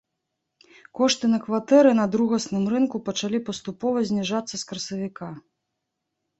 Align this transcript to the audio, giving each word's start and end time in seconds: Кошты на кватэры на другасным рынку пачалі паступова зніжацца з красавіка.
Кошты 0.99 1.25
на 1.33 1.39
кватэры 1.43 1.91
на 1.99 2.05
другасным 2.17 2.65
рынку 2.75 2.97
пачалі 3.11 3.45
паступова 3.53 3.97
зніжацца 4.11 4.53
з 4.57 4.61
красавіка. 4.73 5.33